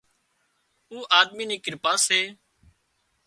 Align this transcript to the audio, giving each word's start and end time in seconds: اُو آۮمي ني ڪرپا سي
اُو 0.89 0.97
آۮمي 1.19 1.43
ني 1.49 1.57
ڪرپا 1.65 1.93
سي 2.05 2.21